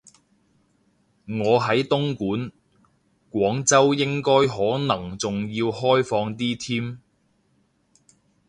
[1.27, 2.51] 我喺東莞，
[3.31, 6.99] 廣州應該可能仲要開放啲添